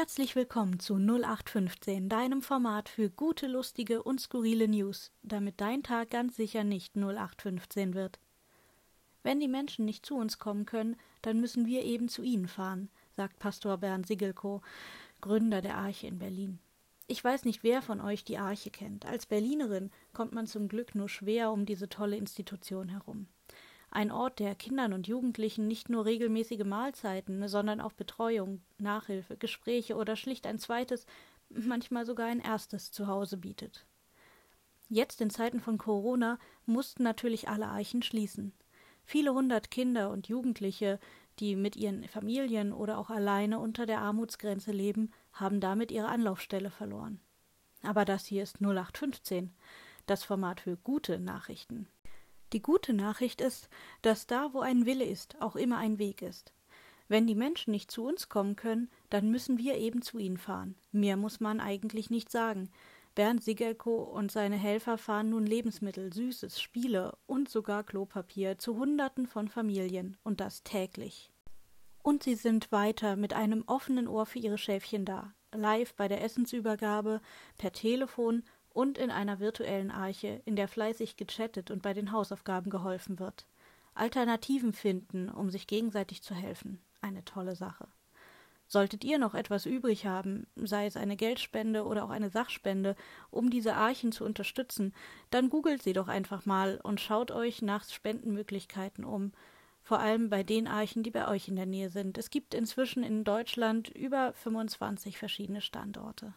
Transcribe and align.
Herzlich 0.00 0.34
willkommen 0.34 0.80
zu 0.80 0.94
0815, 0.94 2.08
deinem 2.08 2.40
Format 2.40 2.88
für 2.88 3.10
gute, 3.10 3.46
lustige 3.46 4.02
und 4.02 4.18
skurrile 4.18 4.66
News, 4.66 5.12
damit 5.22 5.60
dein 5.60 5.82
Tag 5.82 6.08
ganz 6.08 6.36
sicher 6.36 6.64
nicht 6.64 6.96
0815 6.96 7.92
wird. 7.92 8.18
Wenn 9.22 9.40
die 9.40 9.46
Menschen 9.46 9.84
nicht 9.84 10.06
zu 10.06 10.16
uns 10.16 10.38
kommen 10.38 10.64
können, 10.64 10.96
dann 11.20 11.38
müssen 11.38 11.66
wir 11.66 11.84
eben 11.84 12.08
zu 12.08 12.22
ihnen 12.22 12.48
fahren, 12.48 12.88
sagt 13.14 13.38
Pastor 13.40 13.76
Bernd 13.76 14.06
Sigelko, 14.06 14.62
Gründer 15.20 15.60
der 15.60 15.76
Arche 15.76 16.06
in 16.06 16.18
Berlin. 16.18 16.60
Ich 17.06 17.22
weiß 17.22 17.44
nicht, 17.44 17.62
wer 17.62 17.82
von 17.82 18.00
euch 18.00 18.24
die 18.24 18.38
Arche 18.38 18.70
kennt. 18.70 19.04
Als 19.04 19.26
Berlinerin 19.26 19.90
kommt 20.14 20.32
man 20.32 20.46
zum 20.46 20.68
Glück 20.68 20.94
nur 20.94 21.10
schwer 21.10 21.52
um 21.52 21.66
diese 21.66 21.90
tolle 21.90 22.16
Institution 22.16 22.88
herum 22.88 23.26
ein 23.90 24.12
Ort, 24.12 24.38
der 24.38 24.54
Kindern 24.54 24.92
und 24.92 25.08
Jugendlichen 25.08 25.66
nicht 25.66 25.88
nur 25.88 26.04
regelmäßige 26.04 26.64
Mahlzeiten, 26.64 27.48
sondern 27.48 27.80
auch 27.80 27.92
Betreuung, 27.92 28.62
Nachhilfe, 28.78 29.36
Gespräche 29.36 29.96
oder 29.96 30.16
schlicht 30.16 30.46
ein 30.46 30.58
zweites, 30.58 31.06
manchmal 31.48 32.06
sogar 32.06 32.26
ein 32.26 32.40
erstes 32.40 32.92
Zuhause 32.92 33.36
bietet. 33.36 33.86
Jetzt 34.88 35.20
in 35.20 35.30
Zeiten 35.30 35.60
von 35.60 35.78
Corona 35.78 36.38
mussten 36.66 37.02
natürlich 37.02 37.48
alle 37.48 37.70
Eichen 37.70 38.02
schließen. 38.02 38.52
Viele 39.04 39.32
hundert 39.32 39.70
Kinder 39.70 40.10
und 40.10 40.28
Jugendliche, 40.28 41.00
die 41.38 41.56
mit 41.56 41.74
ihren 41.74 42.06
Familien 42.08 42.72
oder 42.72 42.98
auch 42.98 43.10
alleine 43.10 43.58
unter 43.58 43.86
der 43.86 44.00
Armutsgrenze 44.00 44.72
leben, 44.72 45.10
haben 45.32 45.60
damit 45.60 45.90
ihre 45.90 46.08
Anlaufstelle 46.08 46.70
verloren. 46.70 47.20
Aber 47.82 48.04
das 48.04 48.26
hier 48.26 48.42
ist 48.42 48.60
0815, 48.60 49.52
das 50.06 50.22
Format 50.22 50.60
für 50.60 50.76
gute 50.76 51.18
Nachrichten. 51.18 51.88
Die 52.52 52.62
gute 52.62 52.92
Nachricht 52.92 53.40
ist, 53.40 53.68
dass 54.02 54.26
da, 54.26 54.52
wo 54.52 54.60
ein 54.60 54.86
Wille 54.86 55.04
ist, 55.04 55.40
auch 55.40 55.56
immer 55.56 55.78
ein 55.78 55.98
Weg 55.98 56.22
ist. 56.22 56.52
Wenn 57.08 57.26
die 57.26 57.34
Menschen 57.34 57.72
nicht 57.72 57.90
zu 57.90 58.04
uns 58.04 58.28
kommen 58.28 58.56
können, 58.56 58.88
dann 59.08 59.30
müssen 59.30 59.58
wir 59.58 59.76
eben 59.76 60.02
zu 60.02 60.18
ihnen 60.18 60.36
fahren. 60.36 60.76
Mehr 60.92 61.16
muss 61.16 61.40
man 61.40 61.60
eigentlich 61.60 62.10
nicht 62.10 62.30
sagen. 62.30 62.70
Bernd 63.16 63.42
Sigelko 63.42 64.02
und 64.02 64.30
seine 64.30 64.56
Helfer 64.56 64.96
fahren 64.96 65.30
nun 65.30 65.44
Lebensmittel, 65.44 66.12
Süßes, 66.12 66.60
Spiele 66.60 67.16
und 67.26 67.48
sogar 67.48 67.82
Klopapier 67.82 68.58
zu 68.58 68.76
Hunderten 68.76 69.26
von 69.26 69.48
Familien 69.48 70.16
und 70.22 70.40
das 70.40 70.62
täglich. 70.62 71.32
Und 72.02 72.22
sie 72.22 72.36
sind 72.36 72.70
weiter 72.70 73.16
mit 73.16 73.32
einem 73.32 73.64
offenen 73.66 74.06
Ohr 74.06 74.26
für 74.26 74.38
ihre 74.38 74.58
Schäfchen 74.58 75.04
da, 75.04 75.34
live 75.52 75.94
bei 75.94 76.06
der 76.06 76.22
Essensübergabe, 76.22 77.20
per 77.58 77.72
Telefon 77.72 78.44
und 78.70 78.98
in 78.98 79.10
einer 79.10 79.40
virtuellen 79.40 79.90
Arche, 79.90 80.40
in 80.44 80.56
der 80.56 80.68
fleißig 80.68 81.16
gechattet 81.16 81.70
und 81.70 81.82
bei 81.82 81.92
den 81.92 82.12
Hausaufgaben 82.12 82.70
geholfen 82.70 83.18
wird. 83.18 83.46
Alternativen 83.94 84.72
finden, 84.72 85.28
um 85.28 85.50
sich 85.50 85.66
gegenseitig 85.66 86.22
zu 86.22 86.34
helfen. 86.34 86.80
Eine 87.00 87.24
tolle 87.24 87.56
Sache. 87.56 87.88
Solltet 88.66 89.02
ihr 89.02 89.18
noch 89.18 89.34
etwas 89.34 89.66
übrig 89.66 90.06
haben, 90.06 90.46
sei 90.54 90.86
es 90.86 90.96
eine 90.96 91.16
Geldspende 91.16 91.84
oder 91.84 92.04
auch 92.04 92.10
eine 92.10 92.30
Sachspende, 92.30 92.94
um 93.32 93.50
diese 93.50 93.74
Archen 93.74 94.12
zu 94.12 94.24
unterstützen, 94.24 94.94
dann 95.30 95.50
googelt 95.50 95.82
sie 95.82 95.92
doch 95.92 96.06
einfach 96.06 96.46
mal 96.46 96.78
und 96.80 97.00
schaut 97.00 97.32
euch 97.32 97.62
nach 97.62 97.84
Spendenmöglichkeiten 97.84 99.04
um. 99.04 99.32
Vor 99.82 99.98
allem 99.98 100.30
bei 100.30 100.44
den 100.44 100.68
Archen, 100.68 101.02
die 101.02 101.10
bei 101.10 101.26
euch 101.26 101.48
in 101.48 101.56
der 101.56 101.66
Nähe 101.66 101.90
sind. 101.90 102.16
Es 102.16 102.30
gibt 102.30 102.54
inzwischen 102.54 103.02
in 103.02 103.24
Deutschland 103.24 103.88
über 103.88 104.32
25 104.34 105.18
verschiedene 105.18 105.62
Standorte. 105.62 106.32